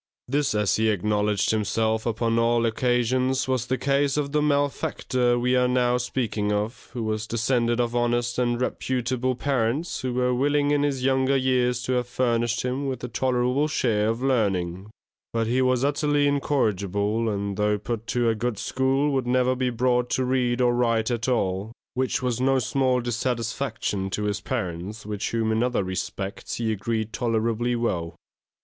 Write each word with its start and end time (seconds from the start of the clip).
This, 0.27 0.55
as 0.55 0.77
he 0.77 0.89
acknowledged 0.89 1.51
himself 1.51 2.07
upon 2.07 2.39
all 2.39 2.65
occasions, 2.65 3.47
was 3.47 3.67
the 3.67 3.77
case 3.77 4.17
of 4.17 4.31
the 4.31 4.41
malefactor 4.41 5.37
we 5.37 5.55
are 5.55 5.67
now 5.67 5.97
speaking 5.97 6.51
of, 6.51 6.89
who 6.93 7.03
was 7.03 7.27
descended 7.27 7.79
of 7.79 7.95
honest 7.95 8.39
and 8.39 8.59
reputable 8.59 9.35
parents, 9.35 10.01
who 10.01 10.15
were 10.15 10.33
willing 10.33 10.71
in 10.71 10.81
his 10.81 11.03
younger 11.03 11.37
years 11.37 11.83
to 11.83 11.91
have 11.93 12.07
furnished 12.07 12.63
him 12.65 12.87
with 12.87 13.03
a 13.03 13.07
tolerable 13.09 13.67
share 13.67 14.07
of 14.07 14.23
learning; 14.23 14.89
but 15.33 15.45
he 15.45 15.61
was 15.61 15.83
utterly 15.85 16.27
incorrigible, 16.27 17.29
and 17.29 17.55
though 17.57 17.77
put 17.77 18.07
to 18.07 18.27
a 18.27 18.33
good 18.33 18.57
school, 18.57 19.11
would 19.13 19.27
never 19.27 19.55
be 19.55 19.69
brought 19.69 20.09
to 20.09 20.25
read 20.25 20.61
or 20.61 20.73
write 20.73 21.11
at 21.11 21.27
all, 21.29 21.71
which 21.93 22.23
was 22.23 22.41
no 22.41 22.57
small 22.57 23.01
dissatisfaction 23.01 24.09
to 24.09 24.23
his 24.23 24.41
parents, 24.41 25.05
with 25.05 25.21
whom 25.25 25.51
in 25.51 25.61
other 25.61 25.83
respects 25.83 26.55
he 26.55 26.71
agreed 26.71 27.13
tolerably 27.13 27.75
well. 27.75 28.15